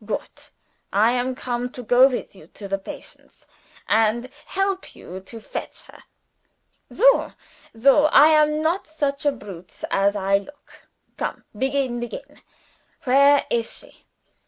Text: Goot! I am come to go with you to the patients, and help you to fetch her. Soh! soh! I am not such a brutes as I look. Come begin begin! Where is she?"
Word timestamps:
Goot! 0.03 0.49
I 0.91 1.11
am 1.11 1.35
come 1.35 1.69
to 1.73 1.83
go 1.83 2.07
with 2.07 2.33
you 2.35 2.47
to 2.55 2.67
the 2.67 2.79
patients, 2.79 3.45
and 3.87 4.31
help 4.47 4.95
you 4.95 5.19
to 5.19 5.39
fetch 5.39 5.83
her. 5.83 6.03
Soh! 6.91 7.33
soh! 7.77 8.05
I 8.05 8.29
am 8.29 8.63
not 8.63 8.87
such 8.87 9.27
a 9.27 9.31
brutes 9.31 9.85
as 9.91 10.15
I 10.15 10.39
look. 10.39 10.87
Come 11.17 11.43
begin 11.55 11.99
begin! 11.99 12.41
Where 13.05 13.45
is 13.51 13.71
she?" 13.71 14.07